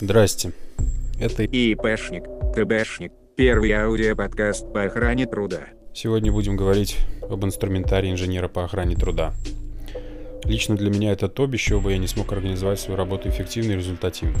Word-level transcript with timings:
Здрасте. 0.00 0.52
Это 1.18 1.42
ИПшник, 1.42 2.22
ТБшник, 2.54 3.10
первый 3.36 3.72
аудиоподкаст 3.72 4.72
по 4.72 4.84
охране 4.84 5.26
труда. 5.26 5.62
Сегодня 5.92 6.30
будем 6.30 6.56
говорить 6.56 6.98
об 7.28 7.44
инструментарии 7.44 8.12
инженера 8.12 8.46
по 8.46 8.62
охране 8.64 8.94
труда. 8.94 9.34
Лично 10.44 10.76
для 10.76 10.90
меня 10.90 11.10
это 11.10 11.26
то, 11.26 11.48
без 11.48 11.58
чего 11.58 11.80
бы 11.80 11.90
я 11.90 11.98
не 11.98 12.06
смог 12.06 12.30
организовать 12.30 12.78
свою 12.78 12.96
работу 12.96 13.28
эффективно 13.28 13.72
и 13.72 13.76
результативно. 13.76 14.38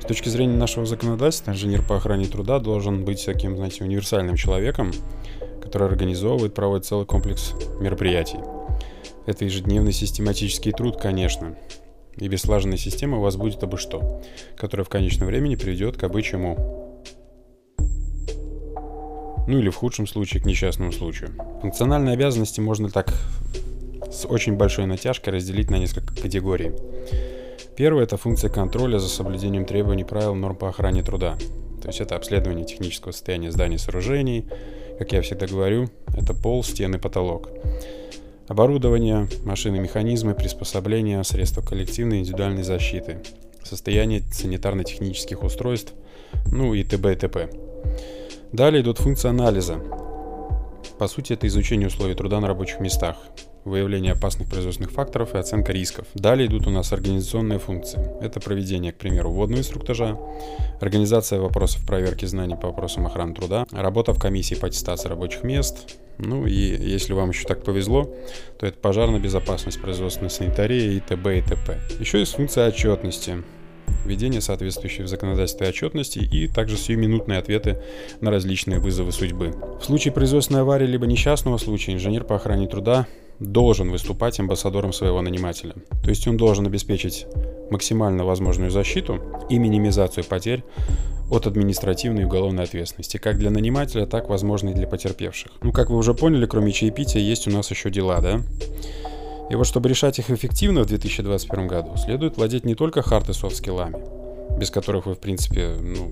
С 0.00 0.04
точки 0.04 0.28
зрения 0.28 0.56
нашего 0.56 0.86
законодательства, 0.86 1.50
инженер 1.50 1.82
по 1.82 1.96
охране 1.96 2.26
труда 2.26 2.60
должен 2.60 3.04
быть 3.04 3.26
таким, 3.26 3.56
знаете, 3.56 3.82
универсальным 3.82 4.36
человеком, 4.36 4.92
который 5.60 5.88
организовывает, 5.88 6.54
проводит 6.54 6.86
целый 6.86 7.06
комплекс 7.06 7.54
мероприятий. 7.80 8.38
Это 9.26 9.44
ежедневный 9.44 9.92
систематический 9.92 10.70
труд, 10.70 10.96
конечно, 10.96 11.56
и 12.20 12.28
без 12.28 12.42
слаженной 12.42 12.78
системы 12.78 13.18
у 13.18 13.20
вас 13.20 13.36
будет 13.36 13.62
абы 13.62 13.78
что, 13.78 14.22
которое 14.56 14.84
в 14.84 14.88
конечном 14.88 15.28
времени 15.28 15.56
приведет 15.56 15.96
к 15.96 16.22
чему. 16.22 16.56
Ну 19.48 19.58
или 19.58 19.70
в 19.70 19.76
худшем 19.76 20.06
случае 20.06 20.42
к 20.42 20.46
несчастному 20.46 20.92
случаю. 20.92 21.30
Функциональные 21.62 22.14
обязанности 22.14 22.60
можно 22.60 22.88
так 22.88 23.12
с 24.10 24.24
очень 24.26 24.56
большой 24.56 24.86
натяжкой 24.86 25.32
разделить 25.32 25.70
на 25.70 25.76
несколько 25.76 26.14
категорий. 26.14 26.72
Первое– 27.76 28.02
это 28.04 28.16
функция 28.16 28.50
контроля 28.50 28.98
за 28.98 29.08
соблюдением 29.08 29.64
требований 29.64 30.04
правил 30.04 30.34
норм 30.34 30.56
по 30.56 30.68
охране 30.68 31.02
труда. 31.02 31.36
То 31.80 31.88
есть 31.88 32.00
это 32.00 32.14
обследование 32.14 32.66
технического 32.66 33.12
состояния 33.12 33.50
зданий 33.50 33.76
и 33.76 33.78
сооружений. 33.78 34.46
Как 34.98 35.12
я 35.12 35.22
всегда 35.22 35.46
говорю, 35.46 35.88
это 36.14 36.34
пол, 36.34 36.62
стены, 36.62 36.98
потолок. 36.98 37.48
Оборудование, 38.50 39.28
машины, 39.44 39.78
механизмы, 39.78 40.34
приспособления, 40.34 41.22
средства 41.22 41.62
коллективной 41.62 42.16
и 42.16 42.20
индивидуальной 42.22 42.64
защиты, 42.64 43.18
состояние 43.62 44.22
санитарно-технических 44.22 45.44
устройств, 45.44 45.92
ну 46.50 46.74
и 46.74 46.82
т.б. 46.82 47.12
и 47.12 47.14
т.п. 47.14 47.48
Далее 48.50 48.82
идут 48.82 48.98
функции 48.98 49.28
анализа. 49.28 49.76
По 50.98 51.06
сути, 51.06 51.34
это 51.34 51.46
изучение 51.46 51.86
условий 51.86 52.16
труда 52.16 52.40
на 52.40 52.48
рабочих 52.48 52.80
местах, 52.80 53.18
выявление 53.64 54.14
опасных 54.14 54.48
производственных 54.48 54.90
факторов 54.90 55.36
и 55.36 55.38
оценка 55.38 55.70
рисков. 55.70 56.08
Далее 56.14 56.48
идут 56.48 56.66
у 56.66 56.70
нас 56.70 56.92
организационные 56.92 57.60
функции. 57.60 58.00
Это 58.20 58.40
проведение, 58.40 58.90
к 58.90 58.96
примеру, 58.96 59.30
вводного 59.30 59.60
инструктажа, 59.60 60.18
организация 60.80 61.38
вопросов 61.38 61.86
проверки 61.86 62.24
знаний 62.24 62.56
по 62.56 62.66
вопросам 62.66 63.06
охраны 63.06 63.32
труда, 63.32 63.64
работа 63.70 64.12
в 64.12 64.18
комиссии 64.18 64.56
по 64.56 64.66
аттестации 64.66 65.08
рабочих 65.08 65.44
мест, 65.44 66.00
ну 66.20 66.46
и 66.46 66.52
если 66.52 67.12
вам 67.12 67.30
еще 67.30 67.46
так 67.46 67.64
повезло, 67.64 68.14
то 68.58 68.66
это 68.66 68.78
пожарная 68.78 69.20
безопасность, 69.20 69.80
производственная 69.80 70.30
санитария 70.30 70.92
и 70.92 71.00
т.б. 71.00 71.38
и 71.38 71.42
т.п. 71.42 71.78
Еще 71.98 72.20
есть 72.20 72.34
функция 72.34 72.68
отчетности 72.68 73.42
введение 74.04 74.40
соответствующей 74.40 75.02
в 75.02 75.08
законодательстве 75.08 75.68
отчетности 75.68 76.18
и 76.18 76.48
также 76.48 76.76
сиюминутные 76.76 77.38
ответы 77.38 77.78
на 78.20 78.30
различные 78.30 78.78
вызовы 78.78 79.12
судьбы. 79.12 79.54
В 79.80 79.84
случае 79.84 80.12
производственной 80.12 80.62
аварии 80.62 80.86
либо 80.86 81.06
несчастного 81.06 81.58
случая 81.58 81.92
инженер 81.92 82.24
по 82.24 82.36
охране 82.36 82.66
труда 82.66 83.06
должен 83.38 83.90
выступать 83.90 84.38
амбассадором 84.38 84.92
своего 84.92 85.20
нанимателя. 85.22 85.74
То 86.02 86.10
есть 86.10 86.26
он 86.28 86.36
должен 86.36 86.66
обеспечить 86.66 87.26
максимально 87.70 88.24
возможную 88.24 88.70
защиту 88.70 89.20
и 89.48 89.58
минимизацию 89.58 90.24
потерь 90.24 90.62
от 91.30 91.46
административной 91.46 92.22
и 92.22 92.24
уголовной 92.24 92.64
ответственности, 92.64 93.16
как 93.16 93.38
для 93.38 93.50
нанимателя, 93.50 94.06
так, 94.06 94.28
возможно, 94.28 94.70
и 94.70 94.74
для 94.74 94.86
потерпевших. 94.86 95.52
Ну, 95.62 95.72
как 95.72 95.90
вы 95.90 95.96
уже 95.96 96.14
поняли, 96.14 96.46
кроме 96.46 96.72
чаепития 96.72 97.22
есть 97.22 97.46
у 97.46 97.50
нас 97.50 97.70
еще 97.70 97.90
дела, 97.90 98.20
да? 98.20 98.40
И 99.50 99.54
вот 99.54 99.66
чтобы 99.66 99.88
решать 99.88 100.18
их 100.18 100.30
эффективно 100.30 100.82
в 100.82 100.86
2021 100.86 101.66
году, 101.66 101.96
следует 101.96 102.36
владеть 102.36 102.64
не 102.64 102.74
только 102.74 103.02
хард 103.02 103.30
и 103.30 103.32
софт-скиллами, 103.32 103.96
без 104.58 104.70
которых 104.70 105.06
вы, 105.06 105.14
в 105.14 105.18
принципе, 105.18 105.74
ну, 105.80 106.08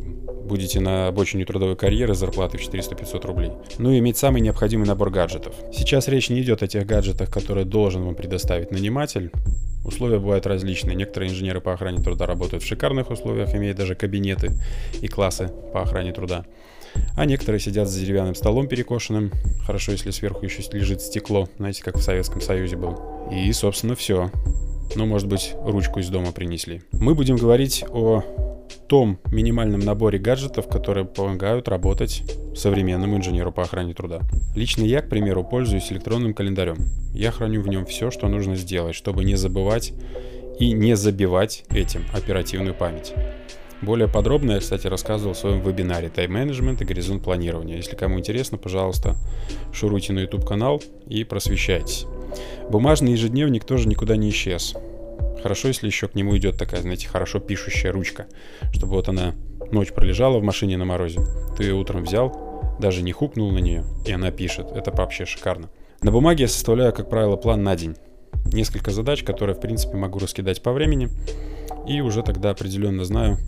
будете 0.48 0.80
на 0.80 1.08
обочине 1.08 1.44
трудовой 1.44 1.76
карьеры 1.76 2.14
с 2.14 2.18
зарплатой 2.18 2.58
в 2.58 2.68
400-500 2.68 3.26
рублей, 3.26 3.52
но 3.78 3.92
и 3.92 3.98
иметь 3.98 4.16
самый 4.16 4.40
необходимый 4.40 4.86
набор 4.86 5.10
гаджетов. 5.10 5.54
Сейчас 5.72 6.08
речь 6.08 6.30
не 6.30 6.40
идет 6.40 6.62
о 6.62 6.66
тех 6.66 6.86
гаджетах, 6.86 7.30
которые 7.30 7.64
должен 7.64 8.04
вам 8.04 8.14
предоставить 8.14 8.70
наниматель, 8.72 9.30
Условия 9.84 10.18
бывают 10.18 10.46
различные. 10.46 10.94
Некоторые 10.94 11.30
инженеры 11.30 11.60
по 11.60 11.72
охране 11.72 12.02
труда 12.02 12.26
работают 12.26 12.62
в 12.62 12.66
шикарных 12.66 13.10
условиях, 13.10 13.54
имеют 13.54 13.76
даже 13.76 13.94
кабинеты 13.94 14.52
и 15.00 15.08
классы 15.08 15.50
по 15.72 15.82
охране 15.82 16.12
труда. 16.12 16.44
А 17.16 17.24
некоторые 17.24 17.60
сидят 17.60 17.88
за 17.88 18.00
деревянным 18.00 18.34
столом 18.34 18.66
перекошенным. 18.66 19.32
Хорошо, 19.64 19.92
если 19.92 20.10
сверху 20.10 20.44
еще 20.44 20.62
лежит 20.72 21.00
стекло, 21.00 21.48
знаете, 21.58 21.82
как 21.82 21.96
в 21.96 22.02
Советском 22.02 22.40
Союзе 22.40 22.76
был. 22.76 22.98
И, 23.32 23.52
собственно, 23.52 23.94
все. 23.94 24.30
Ну, 24.94 25.06
может 25.06 25.28
быть, 25.28 25.54
ручку 25.62 26.00
из 26.00 26.08
дома 26.08 26.32
принесли. 26.32 26.82
Мы 26.92 27.14
будем 27.14 27.36
говорить 27.36 27.84
о 27.88 28.22
том 28.88 29.18
минимальном 29.30 29.80
наборе 29.80 30.18
гаджетов, 30.18 30.68
которые 30.68 31.04
помогают 31.04 31.68
работать 31.68 32.22
современному 32.56 33.16
инженеру 33.16 33.52
по 33.52 33.62
охране 33.62 33.94
труда. 33.94 34.20
Лично 34.56 34.82
я, 34.82 35.02
к 35.02 35.08
примеру, 35.08 35.44
пользуюсь 35.44 35.92
электронным 35.92 36.34
календарем. 36.34 36.78
Я 37.12 37.30
храню 37.30 37.62
в 37.62 37.68
нем 37.68 37.86
все, 37.86 38.10
что 38.10 38.28
нужно 38.28 38.56
сделать, 38.56 38.94
чтобы 38.94 39.24
не 39.24 39.36
забывать 39.36 39.92
и 40.58 40.72
не 40.72 40.96
забивать 40.96 41.64
этим 41.70 42.04
оперативную 42.12 42.74
память. 42.74 43.12
Более 43.80 44.08
подробно 44.08 44.52
я, 44.52 44.58
кстати, 44.58 44.88
рассказывал 44.88 45.34
в 45.34 45.38
своем 45.38 45.60
вебинаре 45.60 46.08
«Тайм-менеджмент 46.08 46.82
и 46.82 46.84
горизонт 46.84 47.22
планирования». 47.22 47.76
Если 47.76 47.94
кому 47.94 48.18
интересно, 48.18 48.58
пожалуйста, 48.58 49.16
шуруйте 49.72 50.12
на 50.12 50.20
YouTube-канал 50.20 50.82
и 51.06 51.22
просвещайтесь. 51.22 52.06
Бумажный 52.68 53.12
ежедневник 53.12 53.64
тоже 53.64 53.88
никуда 53.88 54.16
не 54.16 54.30
исчез. 54.30 54.74
Хорошо, 55.42 55.68
если 55.68 55.86
еще 55.86 56.08
к 56.08 56.16
нему 56.16 56.36
идет 56.36 56.58
такая, 56.58 56.82
знаете, 56.82 57.06
хорошо 57.06 57.38
пишущая 57.38 57.92
ручка, 57.92 58.26
чтобы 58.72 58.94
вот 58.94 59.08
она 59.08 59.34
ночь 59.70 59.92
пролежала 59.92 60.38
в 60.38 60.42
машине 60.42 60.76
на 60.76 60.84
морозе. 60.84 61.20
Ты 61.56 61.64
ее 61.64 61.74
утром 61.74 62.02
взял, 62.02 62.76
даже 62.80 63.02
не 63.02 63.12
хукнул 63.12 63.52
на 63.52 63.58
нее, 63.58 63.84
и 64.04 64.12
она 64.12 64.32
пишет. 64.32 64.72
Это 64.72 64.90
вообще 64.90 65.24
шикарно. 65.24 65.70
На 66.02 66.10
бумаге 66.10 66.42
я 66.42 66.48
составляю, 66.48 66.92
как 66.92 67.08
правило, 67.08 67.36
план 67.36 67.62
на 67.62 67.76
день. 67.76 67.96
Несколько 68.52 68.90
задач, 68.90 69.22
которые, 69.22 69.54
в 69.54 69.60
принципе, 69.60 69.96
могу 69.96 70.18
раскидать 70.18 70.62
по 70.62 70.72
времени, 70.72 71.08
и 71.86 72.00
уже 72.00 72.22
тогда 72.22 72.50
определенно 72.50 73.04
знаю, 73.04 73.38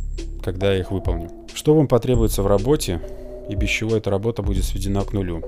когда 0.42 0.72
я 0.72 0.80
их 0.80 0.90
выполню. 0.90 1.30
Что 1.54 1.74
вам 1.74 1.88
потребуется 1.88 2.42
в 2.42 2.46
работе, 2.46 3.00
и 3.48 3.54
без 3.54 3.68
чего 3.68 3.96
эта 3.96 4.10
работа 4.10 4.42
будет 4.42 4.64
сведена 4.64 5.02
к 5.02 5.12
нулю? 5.12 5.42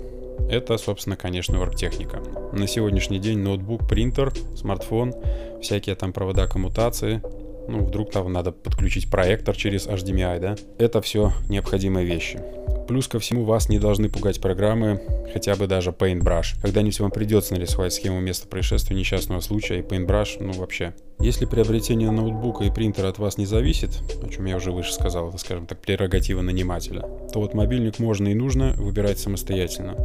Это, 0.51 0.77
собственно, 0.77 1.17
конечно, 1.17 1.61
оргтехника. 1.61 2.21
На 2.53 2.67
сегодняшний 2.67 3.19
день 3.19 3.39
ноутбук, 3.39 3.89
принтер, 3.89 4.33
смартфон, 4.57 5.15
всякие 5.61 5.95
там 5.95 6.13
провода 6.13 6.47
коммутации, 6.47 7.23
ну, 7.69 7.85
вдруг 7.85 8.11
там 8.11 8.33
надо 8.33 8.53
подключить 8.53 9.11
проектор 9.11 9.57
через 9.57 9.87
HDMI, 9.87 10.41
да? 10.41 10.57
Это 10.79 11.01
все 11.01 11.33
необходимые 11.49 12.07
вещи. 12.07 12.41
Плюс 12.89 13.09
ко 13.09 13.19
всему 13.19 13.45
вас 13.45 13.69
не 13.69 13.79
должны 13.79 14.09
пугать 14.09 14.41
программы, 14.41 15.01
хотя 15.33 15.55
бы 15.57 15.67
даже 15.67 15.91
Paintbrush. 15.91 16.61
Когда-нибудь 16.61 17.01
вам 17.01 17.11
придется 17.11 17.55
нарисовать 17.55 17.93
схему 17.93 18.21
места 18.21 18.49
происшествия 18.49 18.97
несчастного 18.97 19.41
случая, 19.41 19.79
и 19.79 19.83
Paintbrush, 19.83 20.37
ну 20.41 20.53
вообще. 20.53 20.95
Если 21.21 21.45
приобретение 21.45 22.11
ноутбука 22.11 22.65
и 22.65 22.71
принтера 22.71 23.09
от 23.09 23.19
вас 23.19 23.39
не 23.39 23.47
зависит, 23.47 23.91
о 24.23 24.29
чем 24.29 24.45
я 24.47 24.57
уже 24.57 24.73
выше 24.73 24.93
сказал, 24.93 25.29
это, 25.29 25.39
скажем 25.39 25.67
так, 25.67 25.81
прерогатива 25.81 26.43
нанимателя, 26.43 27.03
то 27.33 27.41
вот 27.41 27.55
мобильник 27.55 27.99
можно 27.99 28.29
и 28.29 28.35
нужно 28.35 28.75
выбирать 28.77 29.19
самостоятельно. 29.19 29.97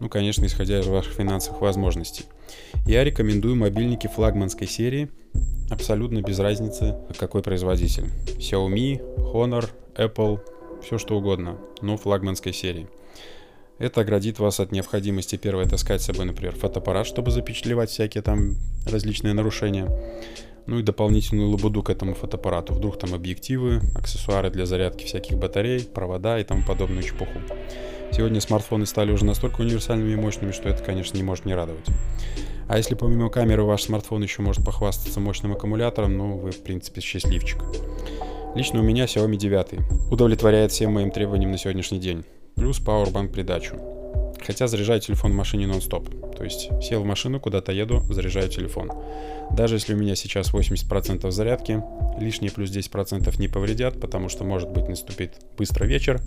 Ну, 0.00 0.08
конечно, 0.08 0.46
исходя 0.46 0.80
из 0.80 0.86
ваших 0.86 1.14
финансовых 1.14 1.60
возможностей. 1.60 2.24
Я 2.86 3.04
рекомендую 3.04 3.56
мобильники 3.56 4.06
флагманской 4.06 4.66
серии, 4.66 5.10
абсолютно 5.70 6.22
без 6.22 6.38
разницы, 6.38 6.96
какой 7.18 7.42
производитель. 7.42 8.06
Xiaomi, 8.38 9.02
Honor, 9.32 9.68
Apple, 9.96 10.40
все 10.82 10.98
что 10.98 11.16
угодно, 11.16 11.58
но 11.80 11.96
флагманской 11.96 12.52
серии. 12.52 12.88
Это 13.78 14.00
оградит 14.00 14.40
вас 14.40 14.58
от 14.58 14.72
необходимости 14.72 15.36
первое 15.36 15.64
таскать 15.64 16.02
с 16.02 16.06
собой, 16.06 16.26
например, 16.26 16.56
фотоаппарат, 16.56 17.06
чтобы 17.06 17.30
запечатлевать 17.30 17.90
всякие 17.90 18.22
там 18.22 18.56
различные 18.86 19.34
нарушения. 19.34 19.88
Ну 20.66 20.80
и 20.80 20.82
дополнительную 20.82 21.48
лабуду 21.48 21.82
к 21.82 21.88
этому 21.88 22.14
фотоаппарату. 22.14 22.74
Вдруг 22.74 22.98
там 22.98 23.14
объективы, 23.14 23.80
аксессуары 23.94 24.50
для 24.50 24.66
зарядки 24.66 25.04
всяких 25.04 25.38
батарей, 25.38 25.84
провода 25.84 26.38
и 26.38 26.44
тому 26.44 26.62
подобную 26.66 27.02
чепуху. 27.04 27.40
Сегодня 28.10 28.40
смартфоны 28.40 28.84
стали 28.84 29.12
уже 29.12 29.24
настолько 29.24 29.60
универсальными 29.60 30.12
и 30.12 30.16
мощными, 30.16 30.52
что 30.52 30.68
это, 30.68 30.82
конечно, 30.82 31.16
не 31.16 31.22
может 31.22 31.44
не 31.44 31.54
радовать. 31.54 31.86
А 32.68 32.76
если 32.76 32.94
помимо 32.94 33.30
камеры 33.30 33.62
ваш 33.62 33.84
смартфон 33.84 34.22
еще 34.22 34.42
может 34.42 34.64
похвастаться 34.64 35.20
мощным 35.20 35.52
аккумулятором, 35.52 36.18
ну 36.18 36.36
вы, 36.36 36.50
в 36.50 36.62
принципе, 36.62 37.00
счастливчик. 37.00 37.62
Лично 38.54 38.80
у 38.80 38.82
меня 38.82 39.04
Xiaomi 39.04 39.36
9 39.36 40.10
удовлетворяет 40.10 40.72
всем 40.72 40.92
моим 40.92 41.10
требованиям 41.10 41.50
на 41.50 41.58
сегодняшний 41.58 41.98
день. 41.98 42.24
Плюс 42.56 42.80
Powerbank 42.80 43.28
придачу. 43.28 43.76
Хотя 44.44 44.66
заряжаю 44.66 45.00
телефон 45.00 45.32
в 45.32 45.34
машине 45.34 45.66
нон-стоп. 45.66 46.08
То 46.36 46.44
есть 46.44 46.70
сел 46.82 47.02
в 47.02 47.04
машину, 47.04 47.40
куда-то 47.40 47.72
еду, 47.72 48.00
заряжаю 48.08 48.48
телефон. 48.48 48.90
Даже 49.50 49.76
если 49.76 49.94
у 49.94 49.96
меня 49.96 50.16
сейчас 50.16 50.52
80% 50.52 51.30
зарядки, 51.30 51.82
лишние 52.18 52.50
плюс 52.50 52.70
10% 52.70 53.38
не 53.38 53.48
повредят, 53.48 54.00
потому 54.00 54.28
что 54.28 54.44
может 54.44 54.70
быть 54.70 54.88
наступит 54.88 55.34
быстро 55.56 55.84
вечер, 55.84 56.20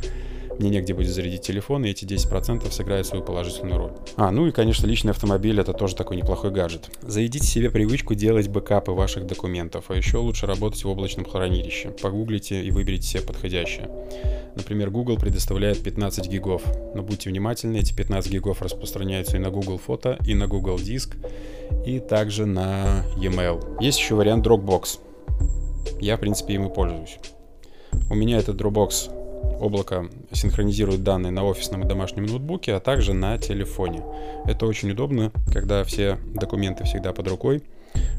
мне 0.62 0.70
негде 0.70 0.94
будет 0.94 1.10
зарядить 1.10 1.42
телефон, 1.42 1.86
и 1.86 1.90
эти 1.90 2.06
10% 2.06 2.72
сыграют 2.72 3.08
свою 3.08 3.24
положительную 3.24 3.78
роль. 3.78 3.92
А, 4.16 4.32
ну 4.32 4.48
и, 4.48 4.52
конечно, 4.52 4.86
личный 4.86 5.12
автомобиль— 5.12 5.60
это 5.62 5.74
тоже 5.74 5.96
такой 5.96 6.18
неплохой 6.18 6.52
гаджет. 6.52 6.90
Заведите 7.02 7.46
себе 7.46 7.70
привычку 7.70 8.14
делать 8.14 8.48
бэкапы 8.48 8.92
ваших 8.92 9.26
документов, 9.26 9.86
а 9.90 9.96
еще 9.96 10.18
лучше 10.18 10.46
работать 10.46 10.84
в 10.84 10.88
облачном 10.88 11.26
хранилище. 11.26 11.90
Погуглите 12.02 12.64
и 12.64 12.72
выберите 12.72 13.08
себе 13.08 13.24
подходящее. 13.24 13.90
Например, 14.56 14.90
Google 14.92 15.18
предоставляет 15.18 15.82
15 15.82 16.28
гигов, 16.28 16.62
но 16.94 17.02
будьте 17.02 17.30
внимательны, 17.30 17.78
эти 17.78 17.94
15 17.94 18.32
гигов 18.32 18.62
распространяются 18.62 19.38
и 19.38 19.40
на 19.40 19.50
Google 19.50 19.78
Фото, 19.78 20.18
и 20.26 20.36
на 20.36 20.48
Google 20.48 20.78
Диск, 20.78 21.16
и 21.86 22.00
также 22.00 22.46
на 22.46 23.04
e-mail. 23.18 23.82
Есть 23.82 24.00
еще 24.00 24.16
вариант 24.16 24.46
Dropbox. 24.46 25.00
Я, 26.00 26.18
в 26.18 26.20
принципе, 26.20 26.54
им 26.54 26.68
и 26.68 26.74
пользуюсь. 26.74 27.18
У 28.10 28.16
меня 28.16 28.38
этот 28.38 28.60
Dropbox 28.62 29.21
облако 29.62 30.10
синхронизирует 30.32 31.04
данные 31.04 31.32
на 31.32 31.46
офисном 31.46 31.84
и 31.84 31.88
домашнем 31.88 32.26
ноутбуке, 32.26 32.74
а 32.74 32.80
также 32.80 33.14
на 33.14 33.38
телефоне. 33.38 34.04
Это 34.46 34.66
очень 34.66 34.92
удобно, 34.92 35.32
когда 35.54 35.84
все 35.84 36.18
документы 36.34 36.84
всегда 36.84 37.14
под 37.14 37.28
рукой 37.28 37.64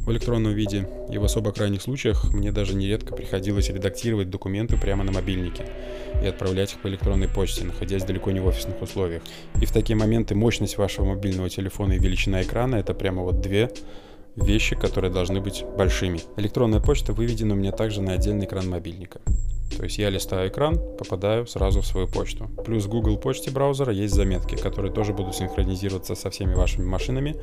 в 0.04 0.10
электронном 0.10 0.52
виде, 0.52 0.88
и 1.10 1.18
в 1.18 1.24
особо 1.24 1.52
крайних 1.52 1.82
случаях 1.82 2.32
мне 2.32 2.52
даже 2.52 2.74
нередко 2.74 3.14
приходилось 3.14 3.68
редактировать 3.68 4.30
документы 4.30 4.76
прямо 4.76 5.04
на 5.04 5.12
мобильнике 5.12 5.64
и 6.22 6.26
отправлять 6.26 6.72
их 6.72 6.80
по 6.80 6.88
электронной 6.88 7.28
почте, 7.28 7.64
находясь 7.64 8.04
далеко 8.04 8.30
не 8.30 8.40
в 8.40 8.46
офисных 8.46 8.80
условиях. 8.82 9.22
И 9.60 9.66
в 9.66 9.72
такие 9.72 9.96
моменты 9.96 10.34
мощность 10.34 10.76
вашего 10.76 11.06
мобильного 11.06 11.48
телефона 11.48 11.94
и 11.94 11.98
величина 11.98 12.42
экрана— 12.42 12.76
это 12.76 12.94
прямо 12.94 13.22
вот 13.22 13.40
две 13.40 13.70
вещи, 14.36 14.76
которые 14.76 15.12
должны 15.12 15.40
быть 15.40 15.64
большими. 15.76 16.20
Электронная 16.36 16.80
почта 16.80 17.12
выведена 17.12 17.54
у 17.54 17.56
меня 17.56 17.72
также 17.72 18.02
на 18.02 18.14
отдельный 18.14 18.46
экран 18.46 18.68
мобильника. 18.68 19.20
То 19.76 19.84
есть 19.84 19.98
я 19.98 20.10
листаю 20.10 20.50
экран, 20.50 20.78
попадаю 20.98 21.46
сразу 21.46 21.80
в 21.80 21.86
свою 21.86 22.06
почту. 22.06 22.48
Плюс 22.64 22.84
в 22.84 22.88
Google 22.88 23.16
почте 23.16 23.50
браузера 23.50 23.92
есть 23.92 24.14
заметки, 24.14 24.54
которые 24.54 24.92
тоже 24.92 25.12
будут 25.12 25.34
синхронизироваться 25.34 26.14
со 26.14 26.30
всеми 26.30 26.54
вашими 26.54 26.84
машинами 26.84 27.36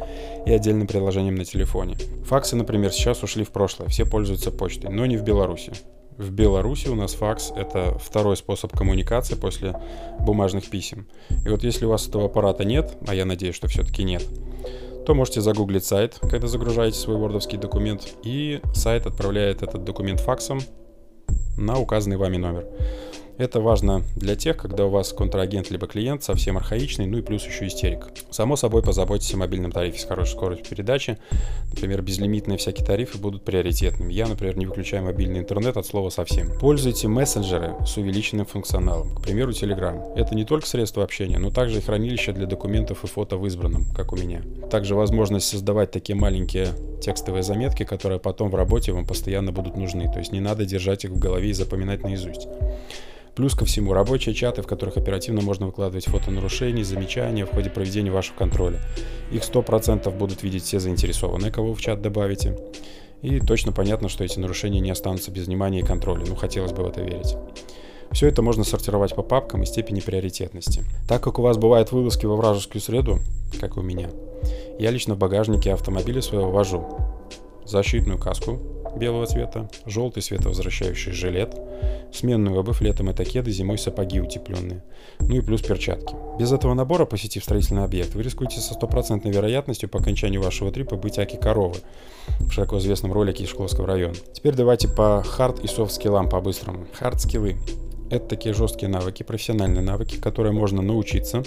и 0.45 0.51
отдельным 0.51 0.87
приложением 0.87 1.35
на 1.35 1.45
телефоне. 1.45 1.97
Факсы, 2.25 2.55
например, 2.55 2.91
сейчас 2.91 3.23
ушли 3.23 3.43
в 3.43 3.51
прошлое, 3.51 3.89
все 3.89 4.05
пользуются 4.05 4.51
почтой, 4.51 4.91
но 4.91 5.05
не 5.05 5.17
в 5.17 5.23
Беларуси. 5.23 5.73
В 6.17 6.31
Беларуси 6.31 6.89
у 6.89 6.95
нас 6.95 7.13
факс— 7.13 7.51
это 7.55 7.97
второй 7.97 8.35
способ 8.35 8.73
коммуникации 8.73 9.35
после 9.35 9.79
бумажных 10.19 10.69
писем. 10.69 11.07
И 11.45 11.49
вот 11.49 11.63
если 11.63 11.85
у 11.85 11.89
вас 11.89 12.07
этого 12.07 12.25
аппарата 12.25 12.65
нет, 12.65 12.91
а 13.07 13.15
я 13.15 13.23
надеюсь, 13.23 13.55
что 13.55 13.69
все-таки 13.69 14.03
нет, 14.03 14.25
то 15.09 15.15
можете 15.15 15.41
загуглить 15.41 15.85
сайт, 15.85 16.19
когда 16.29 16.45
загружаете 16.45 16.99
свой 16.99 17.17
вордовский 17.17 17.57
документ, 17.57 18.13
и 18.21 18.61
сайт 18.75 19.07
отправляет 19.07 19.63
этот 19.63 19.83
документ 19.83 20.19
факсом 20.19 20.59
на 21.57 21.79
указанный 21.79 22.17
вами 22.17 22.37
номер. 22.37 22.67
Это 23.39 23.61
важно 23.61 24.03
для 24.17 24.35
тех, 24.35 24.57
когда 24.57 24.85
у 24.85 24.89
вас 24.89 25.13
контрагент 25.13 25.71
либо 25.71 25.87
клиент 25.87 26.23
совсем 26.23 26.57
архаичный, 26.57 27.05
ну 27.05 27.19
и 27.19 27.21
плюс 27.21 27.45
еще 27.45 27.67
истерик. 27.67 28.07
Само 28.31 28.57
собой, 28.57 28.83
позаботьтесь 28.83 29.33
о 29.33 29.37
мобильном 29.37 29.71
тарифе 29.71 29.97
с 29.97 30.03
хорошей 30.03 30.33
скоростью 30.33 30.67
передачи. 30.67 31.17
Например, 31.71 32.01
безлимитные 32.01 32.57
всякие 32.57 32.85
тарифы 32.85 33.17
будут 33.17 33.45
приоритетными. 33.45 34.11
Я, 34.11 34.27
например, 34.27 34.57
не 34.57 34.65
выключаю 34.65 35.05
мобильный 35.05 35.39
интернет 35.39 35.77
от 35.77 35.85
слова 35.85 36.09
совсем. 36.09 36.49
Пользуйте 36.59 37.07
мессенджеры 37.07 37.75
с 37.87 37.95
увеличенным 37.95 38.45
функционалом. 38.45 39.15
К 39.15 39.21
примеру, 39.21 39.51
Telegram. 39.51 40.15
Это 40.17 40.35
не 40.35 40.43
только 40.43 40.67
средство 40.67 41.05
общения, 41.05 41.37
но 41.37 41.49
также 41.49 41.77
и 41.77 41.81
хранилище 41.81 42.33
для 42.33 42.45
документов 42.45 43.05
и 43.05 43.07
фото 43.07 43.37
в 43.37 43.47
избранном, 43.47 43.85
как 43.95 44.11
у 44.11 44.17
меня. 44.17 44.41
Также 44.69 44.95
возможность 44.95 45.47
создавать 45.47 45.91
такие 45.91 46.17
маленькие 46.17 46.73
текстовые 47.01 47.43
заметки, 47.43 47.83
которые 47.83 48.19
потом 48.19 48.49
в 48.49 48.55
работе 48.55 48.91
вам 48.91 49.07
постоянно 49.07 49.53
будут 49.53 49.77
нужны. 49.77 50.11
То 50.11 50.19
есть 50.19 50.33
не 50.33 50.41
надо 50.41 50.65
держать 50.65 51.05
их 51.05 51.11
в 51.11 51.19
голове 51.19 51.51
и 51.51 51.53
запоминать 51.53 52.03
наизусть. 52.03 52.49
Плюс 53.39 53.55
ко 53.55 53.63
всему 53.63 53.93
рабочие 53.93 54.35
чаты, 54.35 54.61
в 54.61 54.67
которых 54.67 54.97
оперативно 54.97 55.39
можно 55.39 55.67
выкладывать 55.67 56.07
фото 56.07 56.29
нарушений, 56.29 56.83
замечания 56.83 57.45
в 57.45 57.51
ходе 57.51 57.69
проведения 57.69 58.11
вашего 58.11 58.35
контроля. 58.35 58.81
Их 59.31 59.43
100% 59.43 60.13
будут 60.13 60.43
видеть 60.43 60.63
все 60.63 60.81
заинтересованные, 60.81 61.49
кого 61.49 61.69
вы 61.69 61.75
в 61.75 61.79
чат 61.79 62.01
добавите. 62.01 62.59
И 63.21 63.39
точно 63.39 63.71
понятно, 63.71 64.09
что 64.09 64.25
эти 64.25 64.37
нарушения 64.39 64.81
не 64.81 64.91
останутся 64.91 65.31
без 65.31 65.47
внимания 65.47 65.79
и 65.79 65.85
контроля. 65.85 66.25
Ну, 66.27 66.35
хотелось 66.35 66.73
бы 66.73 66.83
в 66.83 66.89
это 66.89 67.01
верить. 67.01 67.37
Все 68.11 68.27
это 68.27 68.41
можно 68.41 68.65
сортировать 68.65 69.15
по 69.15 69.23
папкам 69.23 69.63
и 69.63 69.65
степени 69.65 70.01
приоритетности. 70.01 70.83
Так 71.07 71.23
как 71.23 71.39
у 71.39 71.41
вас 71.41 71.57
бывают 71.57 71.93
вылазки 71.93 72.25
во 72.25 72.35
вражескую 72.35 72.81
среду, 72.81 73.19
как 73.61 73.77
у 73.77 73.81
меня, 73.81 74.09
я 74.79 74.91
лично 74.91 75.15
в 75.15 75.17
багажнике 75.17 75.71
автомобиля 75.71 76.21
своего 76.21 76.51
вожу 76.51 76.85
защитную 77.63 78.19
каску 78.19 78.59
белого 78.97 79.25
цвета, 79.25 79.69
желтый 79.85 80.23
световозвращающий 80.23 81.11
жилет, 81.11 81.55
сменную 82.13 82.59
обувь 82.59 82.81
летом 82.81 83.09
это 83.09 83.25
кеды, 83.25 83.51
зимой 83.51 83.77
сапоги 83.77 84.19
утепленные, 84.19 84.83
ну 85.19 85.35
и 85.35 85.41
плюс 85.41 85.61
перчатки. 85.61 86.15
Без 86.39 86.51
этого 86.51 86.73
набора, 86.73 87.05
посетив 87.05 87.43
строительный 87.43 87.83
объект, 87.83 88.15
вы 88.15 88.23
рискуете 88.23 88.59
со 88.59 88.73
стопроцентной 88.73 89.31
вероятностью 89.31 89.89
по 89.89 89.99
окончанию 89.99 90.41
вашего 90.41 90.71
trip 90.71 90.90
а 90.90 90.95
быть 90.95 91.19
аки 91.19 91.35
коровы 91.35 91.77
в 92.39 92.51
широко 92.51 92.77
известном 92.79 93.13
ролике 93.13 93.43
из 93.43 93.49
Шкловского 93.49 93.87
района. 93.87 94.15
Теперь 94.33 94.55
давайте 94.55 94.87
по 94.87 95.23
hard 95.23 95.59
и 95.59 95.67
soft 95.67 95.93
skill 95.93 96.19
ам 96.19 96.29
по-быстрому. 96.29 96.87
Hard 96.93 97.21
skill 97.21 97.49
ы 97.49 97.55
это 98.09 98.25
такие 98.27 98.55
жесткие 98.55 98.89
навыки, 98.89 99.21
профессиональные 99.23 99.83
навыки, 99.83 100.17
которые 100.17 100.51
можно 100.51 100.81
научиться 100.81 101.43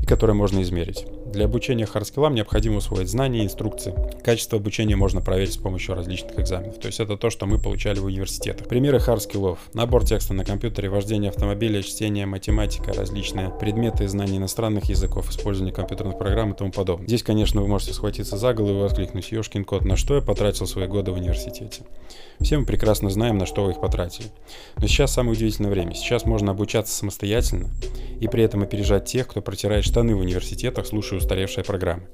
и 0.00 0.06
которые 0.06 0.36
можно 0.36 0.62
измерить. 0.62 1.04
Для 1.36 1.44
обучения 1.44 1.84
hard 1.84 2.02
skill 2.02 2.25
ам 2.25 2.34
необходимо 2.34 2.78
усвоить 2.78 3.10
знания 3.10 3.40
и 3.40 3.44
инструкции. 3.44 3.94
Качество 4.24 4.58
обучения 4.58 4.96
можно 4.96 5.20
проверить 5.20 5.52
с 5.52 5.58
помощью 5.58 5.94
различных 5.94 6.38
экзаменов. 6.38 6.78
То 6.78 6.86
есть 6.86 6.98
это 6.98 7.18
то, 7.18 7.28
что 7.28 7.44
мы 7.44 7.58
получали 7.58 7.98
в 7.98 8.06
университетах. 8.06 8.66
Примеры 8.68 9.00
hard 9.00 9.19
skill 9.19 9.44
ов. 9.44 9.58
Набор 9.74 10.06
текста 10.06 10.32
на 10.32 10.46
компьютере, 10.46 10.88
вождение 10.88 11.28
автомобиля, 11.28 11.82
чтение, 11.82 12.24
математика, 12.24 12.94
различные 12.94 13.50
предметы, 13.50 14.08
знания 14.08 14.38
иностранных 14.38 14.86
языков, 14.86 15.28
использование 15.28 15.74
компьютерных 15.74 16.16
программ 16.16 16.52
и 16.52 16.56
тому 16.56 16.72
подобное. 16.72 17.06
Здесь, 17.06 17.22
конечно, 17.22 17.60
вы 17.60 17.68
можете 17.68 17.92
схватиться 17.92 18.38
за 18.38 18.54
голову 18.54 18.78
и 18.78 18.82
воскликнуть 18.84 19.30
«Ёшкин 19.30 19.66
кот, 19.66 19.84
на 19.84 19.96
что 19.96 20.14
я 20.14 20.22
потратил 20.22 20.66
свои 20.66 20.86
годы 20.86 21.10
в 21.10 21.16
университете?» 21.16 21.82
Все 22.40 22.58
мы 22.58 22.64
прекрасно 22.64 23.10
знаем, 23.10 23.38
на 23.38 23.46
что 23.46 23.64
вы 23.64 23.72
их 23.72 23.80
потратили. 23.80 24.28
Но 24.76 24.86
сейчас 24.86 25.12
самое 25.12 25.36
удивительное 25.36 25.70
время. 25.70 25.94
Сейчас 25.94 26.24
можно 26.24 26.52
обучаться 26.52 26.94
самостоятельно 26.94 27.68
и 28.20 28.28
при 28.28 28.42
этом 28.42 28.62
опережать 28.62 29.04
тех, 29.06 29.26
кто 29.28 29.42
протирает 29.42 29.84
штаны 29.84 30.14
в 30.14 30.20
университетах, 30.20 30.86
слушая 30.86 31.18
устаревшие 31.26 31.64
программы. 31.64 32.04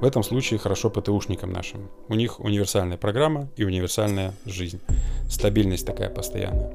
В 0.00 0.04
этом 0.04 0.22
случае 0.22 0.58
хорошо 0.58 0.88
ПТУшникам 0.88 1.52
нашим. 1.52 1.90
У 2.08 2.14
них 2.14 2.40
универсальная 2.40 2.96
программа 2.96 3.48
и 3.56 3.64
универсальная 3.64 4.32
жизнь. 4.46 4.80
Стабильность 5.28 5.86
такая 5.86 6.08
постоянная. 6.08 6.72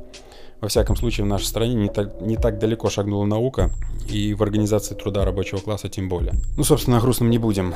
Во 0.62 0.68
всяком 0.68 0.96
случае, 0.96 1.26
в 1.26 1.28
нашей 1.28 1.46
стране 1.46 1.74
не 1.74 1.90
так, 1.90 2.22
не 2.22 2.38
так 2.38 2.60
далеко 2.60 2.90
шагнула 2.90 3.26
наука, 3.26 3.72
и 4.08 4.34
в 4.36 4.44
организации 4.44 4.94
труда 4.94 5.26
рабочего 5.26 5.60
класса 5.60 5.90
тем 5.90 6.10
более. 6.10 6.34
Ну, 6.58 6.64
собственно, 6.64 7.00
грустным 7.00 7.32
не 7.32 7.40
будем. 7.40 7.74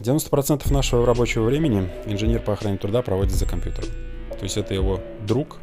90% 0.00 0.72
нашего 0.72 1.04
рабочего 1.04 1.44
времени 1.44 1.88
инженер 2.06 2.40
по 2.40 2.54
охране 2.54 2.78
труда 2.78 3.02
проводит 3.02 3.34
за 3.34 3.44
компьютером. 3.46 3.90
То 4.30 4.44
есть 4.44 4.56
это 4.56 4.72
его 4.72 5.00
друг 5.26 5.58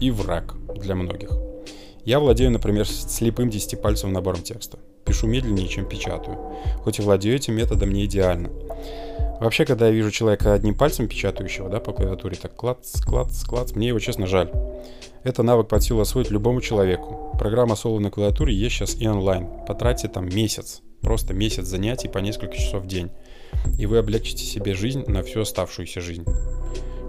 и 0.00 0.10
враг 0.10 0.54
для 0.74 0.96
многих. 0.96 1.30
Я 2.04 2.18
владею, 2.18 2.50
например, 2.50 2.86
слепым 2.86 3.48
десятипальцевым 3.48 4.12
набором 4.12 4.42
текста. 4.42 4.78
Пишу 5.06 5.26
медленнее, 5.26 5.68
чем 5.68 5.88
печатаю. 5.88 6.36
Хоть 6.82 6.98
и 6.98 7.02
владею 7.02 7.36
этим 7.36 7.54
методом 7.54 7.92
не 7.92 8.04
идеально. 8.04 8.50
Вообще, 9.40 9.64
когда 9.64 9.86
я 9.86 9.92
вижу 9.92 10.10
человека 10.10 10.54
одним 10.54 10.74
пальцем 10.74 11.08
печатающего, 11.08 11.68
да, 11.68 11.78
по 11.78 11.92
клавиатуре, 11.92 12.36
так 12.36 12.54
клац, 12.54 13.00
клац, 13.02 13.44
клац, 13.44 13.72
мне 13.72 13.88
его, 13.88 13.98
честно, 13.98 14.26
жаль. 14.26 14.50
Это 15.24 15.42
навык 15.42 15.68
под 15.68 15.82
силу 15.82 16.00
освоить 16.00 16.30
любому 16.30 16.60
человеку. 16.60 17.36
Программа 17.38 17.76
соло 17.76 17.98
на 17.98 18.10
клавиатуре 18.10 18.54
есть 18.54 18.76
сейчас 18.76 18.96
и 18.96 19.06
онлайн. 19.06 19.48
Потратьте 19.66 20.08
там 20.08 20.28
месяц, 20.28 20.82
просто 21.02 21.34
месяц 21.34 21.66
занятий 21.66 22.08
по 22.08 22.18
несколько 22.18 22.56
часов 22.56 22.84
в 22.84 22.86
день. 22.86 23.10
И 23.78 23.86
вы 23.86 23.98
облегчите 23.98 24.44
себе 24.44 24.74
жизнь 24.74 25.04
на 25.06 25.22
всю 25.22 25.40
оставшуюся 25.40 26.00
жизнь. 26.00 26.24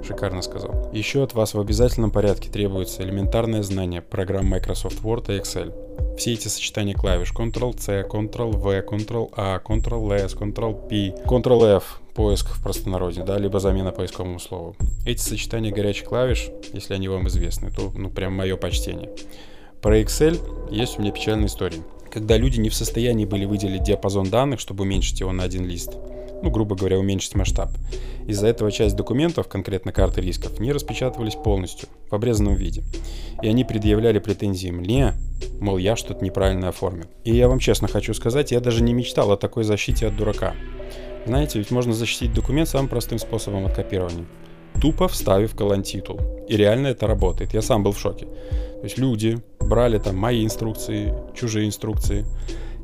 Шикарно 0.05 0.41
сказал. 0.41 0.89
Еще 0.93 1.23
от 1.23 1.33
вас 1.33 1.53
в 1.53 1.59
обязательном 1.59 2.11
порядке 2.11 2.49
требуется 2.49 3.03
элементарное 3.03 3.63
знание 3.63 4.01
программ 4.01 4.47
Microsoft 4.47 5.01
Word 5.03 5.35
и 5.35 5.39
Excel. 5.39 5.86
Все 6.17 6.33
эти 6.33 6.47
сочетания 6.47 6.95
клавиш 6.95 7.31
Ctrl-C, 7.31 8.07
Ctrl-V, 8.09 8.83
Ctrl-A, 8.87 9.61
Ctrl-S, 9.63 10.33
Ctrl-P, 10.33 11.23
Ctrl-F, 11.25 11.83
поиск 12.15 12.55
в 12.55 12.63
простонародье, 12.63 13.23
да, 13.23 13.37
либо 13.37 13.59
замена 13.59 13.91
поисковому 13.91 14.39
слову. 14.39 14.75
Эти 15.05 15.21
сочетания 15.21 15.71
горячих 15.71 16.05
клавиш, 16.05 16.49
если 16.73 16.95
они 16.95 17.07
вам 17.07 17.27
известны, 17.27 17.69
то, 17.69 17.91
ну, 17.93 18.09
прям 18.09 18.33
мое 18.33 18.57
почтение. 18.57 19.11
Про 19.83 20.01
Excel 20.01 20.71
есть 20.71 20.97
у 20.97 21.03
меня 21.03 21.11
печальная 21.11 21.45
история. 21.45 21.83
Когда 22.11 22.35
люди 22.35 22.59
не 22.59 22.69
в 22.69 22.73
состоянии 22.73 23.25
были 23.25 23.45
выделить 23.45 23.83
диапазон 23.83 24.31
данных, 24.31 24.59
чтобы 24.59 24.85
уменьшить 24.85 25.19
его 25.19 25.31
на 25.31 25.43
один 25.43 25.67
лист, 25.67 25.91
ну, 26.41 26.51
грубо 26.51 26.75
говоря, 26.75 26.99
уменьшить 26.99 27.35
масштаб. 27.35 27.69
Из-за 28.27 28.47
этого 28.47 28.71
часть 28.71 28.95
документов, 28.95 29.47
конкретно 29.47 29.91
карты 29.91 30.21
рисков, 30.21 30.59
не 30.59 30.71
распечатывались 30.71 31.35
полностью, 31.35 31.87
в 32.09 32.15
обрезанном 32.15 32.55
виде. 32.55 32.83
И 33.41 33.47
они 33.47 33.63
предъявляли 33.63 34.19
претензии 34.19 34.69
мне, 34.69 35.13
мол, 35.59 35.77
я 35.77 35.95
что-то 35.95 36.23
неправильно 36.23 36.69
оформил. 36.69 37.05
И 37.23 37.35
я 37.35 37.47
вам 37.47 37.59
честно 37.59 37.87
хочу 37.87 38.13
сказать, 38.13 38.51
я 38.51 38.59
даже 38.59 38.83
не 38.83 38.93
мечтал 38.93 39.31
о 39.31 39.37
такой 39.37 39.63
защите 39.63 40.07
от 40.07 40.15
дурака. 40.15 40.55
Знаете, 41.25 41.59
ведь 41.59 41.71
можно 41.71 41.93
защитить 41.93 42.33
документ 42.33 42.69
самым 42.69 42.87
простым 42.87 43.19
способом 43.19 43.65
от 43.65 43.73
копирования. 43.73 44.25
тупо 44.81 45.07
вставив 45.07 45.55
колонтитул. 45.55 46.19
И 46.47 46.55
реально 46.55 46.87
это 46.87 47.07
работает. 47.07 47.53
Я 47.53 47.61
сам 47.61 47.83
был 47.83 47.91
в 47.91 47.99
шоке. 47.99 48.25
То 48.25 48.83
есть 48.83 48.97
люди 48.97 49.39
брали 49.59 49.97
там 49.97 50.15
мои 50.15 50.45
инструкции, 50.45 51.13
чужие 51.35 51.67
инструкции, 51.67 52.25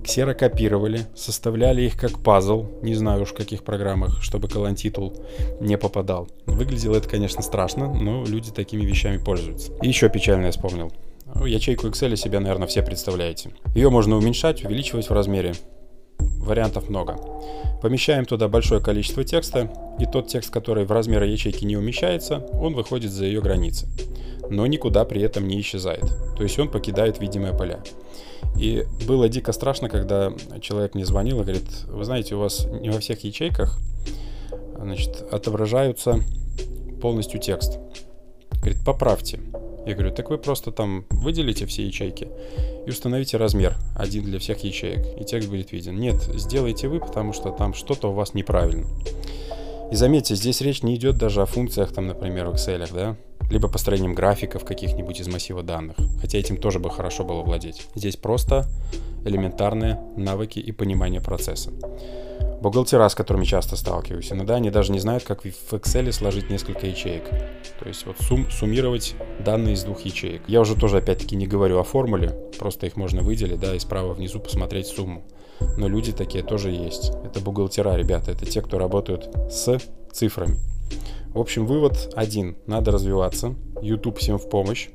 ксерокопировали, 0.04 1.08
составляли 1.16 1.84
их 1.84 1.98
как 1.98 2.20
пазл, 2.20 2.68
не 2.82 2.94
знаю 2.94 3.24
уж 3.24 3.30
в 3.30 3.34
каких 3.34 3.64
программах, 3.64 4.22
чтобы 4.22 4.48
колонтитул 4.48 5.14
не 5.60 5.78
попадал. 5.78 6.28
Выглядело 6.46 6.96
это, 6.96 7.10
конечно, 7.10 7.42
страшно, 7.42 7.94
но 7.94 8.24
люди 8.26 8.52
такими 8.52 8.86
вещами 8.86 9.18
пользуются. 9.18 9.72
И 9.82 9.88
еще 9.88 10.10
печально 10.10 10.48
я 10.48 10.52
вспомнил. 10.52 10.92
Ну, 11.34 11.46
ячейку 11.46 11.88
Excel 11.88 12.16
себя, 12.16 12.40
наверное, 12.40 12.68
все 12.68 12.84
представляете. 12.84 13.52
Ее 13.74 13.90
можно 13.90 14.18
уменьшать, 14.18 14.64
увеличивать 14.64 15.10
в 15.10 15.14
размере. 15.14 15.54
Вариантов 16.20 16.90
много. 16.90 17.18
Помещаем 17.82 18.26
туда 18.26 18.48
большое 18.48 18.82
количество 18.82 19.24
текста, 19.24 19.72
и 20.00 20.06
тот 20.06 20.28
текст, 20.28 20.52
который 20.52 20.86
в 20.86 20.92
размеры 20.92 21.28
ячейки 21.28 21.66
не 21.66 21.78
умещается, 21.78 22.46
он 22.54 22.76
выходит 22.76 23.12
за 23.12 23.26
ее 23.26 23.42
границы. 23.42 23.88
Но 24.50 24.68
никуда 24.68 25.06
при 25.06 25.22
этом 25.22 25.48
не 25.48 25.60
исчезает. 25.62 26.04
То 26.38 26.44
есть 26.44 26.58
он 26.60 26.70
покидает 26.70 27.20
видимые 27.20 27.54
поля. 27.54 27.82
И 28.58 28.86
было 29.08 29.30
дико 29.30 29.52
страшно, 29.52 29.90
когда 29.90 30.32
человек 30.62 30.96
мне 30.96 31.06
звонил 31.06 31.40
и 31.40 31.44
говорит, 31.44 31.68
вы 31.88 32.04
знаете, 32.06 32.36
у 32.36 32.40
вас 32.40 32.66
не 32.66 32.90
во 32.90 33.00
всех 33.00 33.24
ячейках 33.24 33.80
значит, 34.78 35.24
отображаются 35.32 36.20
полностью 37.02 37.40
текст. 37.40 37.80
Говорит, 38.52 38.84
поправьте. 38.86 39.40
Я 39.86 39.96
говорю, 39.96 40.14
так 40.14 40.30
вы 40.30 40.38
просто 40.38 40.72
там 40.72 41.06
выделите 41.10 41.66
все 41.66 41.86
ячейки 41.86 42.30
и 42.86 42.90
установите 42.90 43.36
размер 43.38 43.76
один 43.96 44.24
для 44.24 44.40
всех 44.40 44.64
ячеек, 44.64 45.20
и 45.20 45.26
текст 45.26 45.50
будет 45.50 45.74
виден. 45.74 45.98
Нет, 45.98 46.16
сделайте 46.36 46.88
вы, 46.88 47.00
потому 47.00 47.34
что 47.34 47.52
там 47.52 47.74
что-то 47.74 48.10
у 48.10 48.14
вас 48.14 48.34
неправильно. 48.34 48.86
И 49.92 49.96
заметьте, 49.96 50.36
здесь 50.36 50.62
речь 50.62 50.84
не 50.84 50.96
идет 50.96 51.18
даже 51.18 51.42
о 51.42 51.46
функциях, 51.46 51.92
там, 51.92 52.08
например, 52.08 52.48
в 52.48 52.54
Excel, 52.54 52.88
да, 52.94 53.18
либо 53.54 53.68
построением 53.68 54.16
графиков 54.16 54.66
каких-нибудь 54.66 55.20
из 55.20 55.28
массива 55.28 55.62
данных, 55.62 55.96
хотя 56.20 56.40
этим 56.40 56.58
тоже 56.58 56.80
бы 56.80 56.90
хорошо 56.90 57.24
было 57.24 57.44
владеть. 57.44 57.88
Здесь 57.94 58.18
просто 58.18 58.68
элементарные 59.26 60.00
навыки 60.18 60.58
и 60.58 60.72
понимание 60.72 61.22
процесса. 61.22 61.72
Бухгалтера, 62.62 63.08
с 63.08 63.14
которыми 63.14 63.46
часто 63.46 63.76
сталкиваюсь, 63.76 64.32
иногда 64.32 64.56
они 64.56 64.72
даже 64.72 64.92
не 64.92 65.00
знают, 65.00 65.24
как 65.24 65.44
в 65.44 65.74
Excel 65.74 66.12
сложить 66.12 66.50
несколько 66.50 66.88
ячеек. 66.88 67.30
То 67.80 67.88
есть 67.88 68.08
вот 68.08 68.16
сум, 68.22 68.50
суммировать 68.50 69.14
данные 69.46 69.76
из 69.76 69.84
двух 69.84 70.02
ячеек. 70.02 70.42
Я 70.48 70.62
уже 70.62 70.76
тоже 70.76 70.98
опять-таки 70.98 71.36
не 71.36 71.46
говорю 71.46 71.78
о 71.78 71.84
формуле, 71.84 72.36
просто 72.58 72.88
их 72.88 72.96
можно 72.96 73.22
выделить, 73.22 73.60
да, 73.60 73.76
и 73.76 73.80
справа 73.80 74.14
внизу 74.14 74.40
посмотреть 74.40 74.88
сумму. 74.88 75.24
Но 75.78 75.88
люди 75.88 76.12
такие 76.12 76.44
тоже 76.44 76.72
есть. 76.72 77.12
Это 77.24 77.40
бухгалтера, 77.40 77.96
ребята, 77.96 78.32
это 78.32 78.48
те, 78.48 78.62
кто 78.62 78.80
работают 78.80 79.30
с 79.52 79.78
цифрами. 80.12 80.58
В 81.34 81.40
общем, 81.40 81.66
вывод 81.66 82.14
один. 82.16 82.58
Надо 82.68 82.92
развиваться. 82.92 83.56
YouTube 83.82 84.20
всем 84.20 84.38
в 84.38 84.50
помощь. 84.50 84.90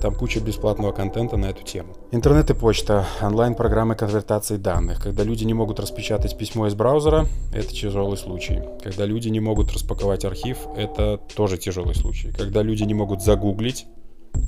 Там 0.00 0.14
куча 0.14 0.38
бесплатного 0.38 0.92
контента 0.92 1.36
на 1.36 1.46
эту 1.46 1.64
тему. 1.64 1.96
Интернет 2.12 2.48
и 2.50 2.54
почта, 2.54 3.06
онлайн-программы 3.20 3.96
конвертации 3.96 4.56
данных. 4.56 5.02
Когда 5.02 5.24
люди 5.24 5.42
не 5.42 5.52
могут 5.52 5.80
распечатать 5.80 6.38
письмо 6.38 6.68
из 6.68 6.74
браузера, 6.74 7.26
это 7.52 7.68
тяжелый 7.68 8.16
случай. 8.16 8.62
Когда 8.84 9.04
люди 9.04 9.28
не 9.28 9.40
могут 9.40 9.72
распаковать 9.72 10.24
архив, 10.24 10.58
это 10.76 11.18
тоже 11.34 11.58
тяжелый 11.58 11.96
случай. 11.96 12.30
Когда 12.30 12.62
люди 12.62 12.84
не 12.84 12.94
могут 12.94 13.20
загуглить, 13.20 13.86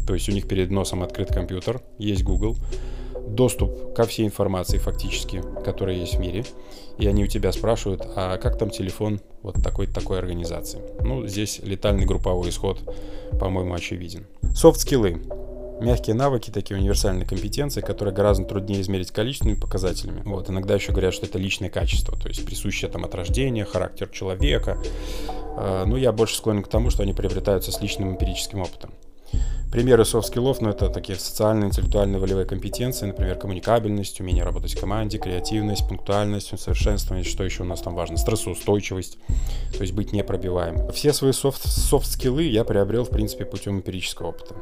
то 0.07 0.15
есть 0.15 0.29
у 0.29 0.33
них 0.33 0.47
перед 0.47 0.71
носом 0.71 1.03
открыт 1.03 1.33
компьютер, 1.33 1.83
есть 1.99 2.23
Google, 2.23 2.57
доступ 3.29 3.95
ко 3.95 4.05
всей 4.05 4.27
информации 4.27 4.79
фактически, 4.79 5.43
которая 5.65 5.97
есть 5.97 6.17
в 6.17 6.21
мире, 6.21 6.45
и 6.99 7.07
они 7.07 7.25
у 7.25 7.27
тебя 7.27 7.53
спрашивают, 7.53 8.03
а 8.17 8.37
как 8.39 8.59
там 8.59 8.71
телефон 8.71 9.21
вот 9.43 9.63
такой-такой 9.63 10.19
организации. 10.19 10.81
Ну, 11.01 11.27
здесь 11.27 11.61
летальный 11.63 12.05
групповой 12.05 12.51
исход, 12.51 12.79
по-моему, 13.39 13.75
очевиден. 13.75 14.27
Soft 14.55 14.79
skill 14.79 15.09
ы. 15.09 15.21
Мягкие 15.81 16.15
навыки, 16.15 16.51
такие 16.51 16.79
универсальные 16.79 17.27
компетенции, 17.27 17.81
которые 17.81 18.15
гораздо 18.15 18.45
труднее 18.45 18.83
измерить 18.83 19.11
количественными 19.11 19.59
показателями. 19.59 20.23
Вот, 20.25 20.49
иногда 20.49 20.75
еще 20.75 20.93
говорят, 20.93 21.13
что 21.13 21.27
это 21.27 21.39
личные 21.39 21.71
качества, 21.71 22.17
то 22.17 22.29
есть 22.29 22.45
присущие 22.47 22.89
там 22.89 23.05
от 23.05 23.15
рождения, 23.17 23.65
характер 23.65 24.09
человека. 24.09 24.79
А, 25.57 25.85
ну, 25.85 25.97
я 25.97 26.13
больше 26.13 26.37
склонен 26.37 26.63
к 26.63 26.69
тому, 26.69 26.91
что 26.91 27.03
они 27.03 27.15
приобретаются 27.15 27.73
с 27.73 27.81
личным 27.81 28.13
эмпирическим 28.13 28.61
опытом. 28.61 28.93
Примеры 29.73 30.05
soft 30.05 30.23
skill 30.23 30.47
ов, 30.47 30.61
ну, 30.61 30.69
это 30.69 30.91
такие 30.91 31.19
социальные, 31.19 31.69
интеллектуальные, 31.69 32.21
волевые 32.21 32.45
компетенции, 32.45 33.07
например, 33.07 33.37
коммуникабельность, 33.37 34.21
умение 34.21 34.45
работать 34.45 34.75
в 34.75 34.81
команде, 34.81 35.17
креативность, 35.17 35.89
пунктуальность, 35.89 36.53
усовершенствование, 36.53 37.25
что 37.25 37.43
еще 37.43 37.63
у 37.63 37.67
нас 37.67 37.81
там 37.81 37.95
важно, 37.95 38.19
стрессоустойчивость, 38.19 39.17
то 39.75 39.81
есть 39.81 39.95
быть 39.95 40.13
непробиваемым. 40.13 40.93
Все 40.93 41.15
свои 41.15 41.33
софт- 41.33 41.67
софт-скиллы 41.67 42.43
я 42.43 42.65
приобрел, 42.65 43.05
в 43.05 43.09
принципе, 43.09 43.47
путем 43.47 43.79
эмпирического 43.79 44.29
опыта. 44.29 44.55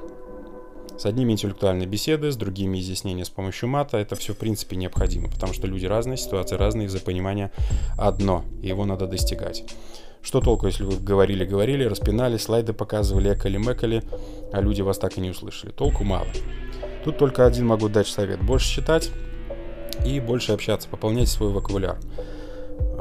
С 0.97 1.07
одними 1.07 1.33
интеллектуальные 1.33 1.89
беседы, 1.89 2.31
с 2.31 2.37
другими 2.37 2.79
изъяснения 2.79 3.25
с 3.25 3.31
помощью 3.31 3.69
мата. 3.69 3.97
Это 3.97 4.15
все, 4.15 4.35
в 4.35 4.37
принципе, 4.37 4.77
необходимо, 4.77 5.29
потому 5.29 5.55
что 5.55 5.67
люди 5.67 5.87
разные, 5.87 6.19
ситуации 6.19 6.57
разные, 6.57 6.87
взаимопонимание 6.87 7.51
одно, 7.99 8.45
и 8.63 8.69
его 8.69 8.85
надо 8.85 9.07
достигать. 9.07 9.65
Что 10.23 10.41
толку, 10.41 10.67
если 10.67 10.85
вы 10.85 10.97
говорили-говорили, 10.97 11.85
распинали, 11.85 12.37
слайды 12.37 12.73
показывали, 12.73 13.33
экали-мекали, 13.33 14.03
а 14.53 14.61
люди 14.61 14.83
вас 14.83 14.99
так 14.99 15.17
и 15.17 15.21
не 15.21 15.31
услышали? 15.31 15.71
Толку 15.73 16.05
мало. 16.05 16.27
Тут 17.05 17.19
только 17.19 17.47
один 17.47 17.67
могу 17.67 17.89
дать 17.89 18.07
совет. 18.07 18.43
Больше 18.43 18.69
читать 18.69 19.11
и 20.05 20.21
больше 20.21 20.53
общаться, 20.53 20.89
пополнять 20.89 21.29
свой 21.29 21.51
вокабуляр. 21.51 21.99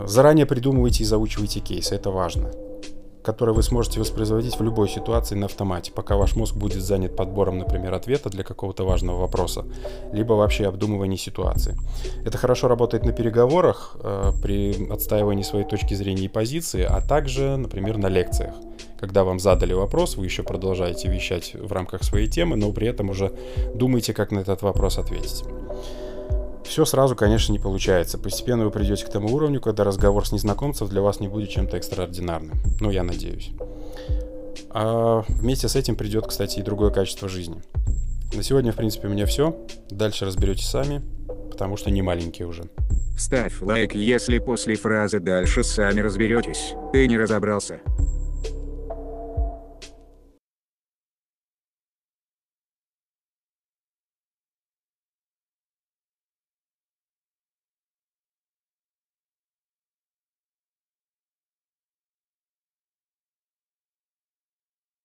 Заранее 0.06 0.46
придумывайте 0.46 1.04
и 1.04 1.06
заучивайте 1.06 1.60
кейсы, 1.60 1.96
это 1.96 2.10
важно 2.10 2.52
которые 3.24 3.56
вы 3.56 3.64
сможете 3.64 4.00
воспроизводить 4.00 4.58
в 4.58 4.64
любой 4.64 4.90
ситуации 4.90 5.36
на 5.36 5.46
автомате, 5.46 5.92
пока 5.92 6.16
ваш 6.16 6.36
мозг 6.36 6.56
будет 6.56 6.82
занят 6.82 7.16
подбором, 7.16 7.58
например, 7.60 7.94
ответа 7.94 8.30
для 8.30 8.44
какого-то 8.44 8.86
важного 8.86 9.20
вопроса, 9.20 9.66
либо 10.14 10.34
вообще 10.34 10.68
обдумыванием 10.68 11.20
ситуации. 11.20 11.78
Это 12.26 12.38
хорошо 12.38 12.68
работает 12.68 13.06
на 13.06 13.12
переговорах 13.12 13.98
э, 14.02 14.32
при 14.42 14.90
отстаивании 14.92 15.44
своей 15.44 15.66
точки 15.66 15.94
зрения 15.94 16.26
и 16.26 16.30
позиции, 16.30 16.84
а 16.84 17.02
также, 17.02 17.58
например, 17.58 17.98
на 17.98 18.08
лекциях. 18.08 18.54
Когда 19.00 19.24
вам 19.24 19.40
задали 19.40 19.74
вопрос, 19.74 20.18
вы 20.18 20.26
еще 20.26 20.44
продолжаете 20.44 21.10
вещать 21.10 21.54
в 21.56 21.72
рамках 21.72 22.04
своей 22.04 22.28
темы, 22.28 22.58
но 22.58 22.72
при 22.72 22.88
этом 22.88 23.10
уже 23.10 23.32
думаете, 23.74 24.14
как 24.14 24.32
на 24.32 24.40
этот 24.40 24.62
вопрос 24.62 24.98
ответить. 24.98 25.44
Все 26.70 26.86
сразу, 26.86 27.16
конечно, 27.16 27.52
не 27.52 27.58
получается. 27.58 28.20
Постепенно 28.20 28.64
вы 28.64 28.70
придете 28.70 29.04
к 29.04 29.10
тому 29.10 29.34
уровню, 29.34 29.60
когда 29.60 29.84
разговор 29.84 30.28
с 30.28 30.32
незнакомцем 30.32 30.88
для 30.88 31.02
вас 31.02 31.20
не 31.20 31.28
будет 31.28 31.50
чем-то 31.50 31.78
экстраординарным. 31.78 32.60
Ну, 32.80 32.92
я 32.92 33.02
надеюсь. 33.02 33.50
А 34.70 35.24
вместе 35.30 35.68
с 35.68 35.76
этим 35.76 35.96
придет, 35.96 36.28
кстати, 36.28 36.60
и 36.60 36.62
другое 36.62 36.92
качество 36.92 37.28
жизни. 37.28 37.64
На 38.36 38.44
сегодня, 38.44 38.72
в 38.72 38.76
принципе, 38.76 39.08
у 39.08 39.10
меня 39.10 39.26
все. 39.26 39.58
Дальше 39.90 40.26
разберетесь 40.26 40.68
сами, 40.70 41.02
потому 41.50 41.76
что 41.76 41.90
не 41.90 42.04
маленькие 42.04 42.48
уже. 42.48 42.66
Ставь 43.18 43.62
лайк, 43.62 43.96
если 43.96 44.38
после 44.38 44.76
фразы 44.76 45.20
«дальше 45.20 45.64
сами 45.64 46.02
разберетесь» 46.02 46.76
ты 46.94 47.08
не 47.08 47.18
разобрался. 47.18 47.80